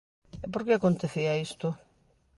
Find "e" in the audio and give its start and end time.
0.45-0.47